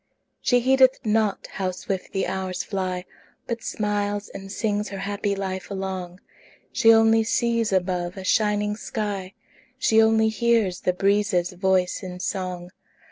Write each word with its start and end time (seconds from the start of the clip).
She 0.41 0.61
heedeth 0.61 1.05
not 1.05 1.45
how 1.45 1.69
swift 1.69 2.11
the 2.11 2.25
hours 2.25 2.63
fly, 2.63 3.05
But 3.45 3.61
smiles 3.61 4.29
and 4.29 4.51
sings 4.51 4.89
her 4.89 4.97
happy 4.97 5.35
life 5.35 5.69
along; 5.69 6.21
She 6.73 6.91
only 6.91 7.23
sees 7.23 7.71
above 7.71 8.17
a 8.17 8.23
shining 8.23 8.75
sky; 8.77 9.33
She 9.77 10.01
only 10.01 10.29
hears 10.29 10.81
the 10.81 10.93
breezes' 10.93 11.51
voice 11.53 12.01
in 12.01 12.19
song. 12.19 12.71